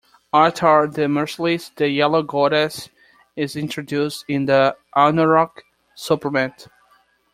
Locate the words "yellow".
1.87-2.23